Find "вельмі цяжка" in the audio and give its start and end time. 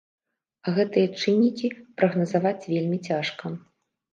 2.75-3.57